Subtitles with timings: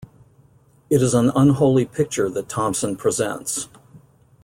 [0.89, 3.69] It is an unholy picture that Thompson presents.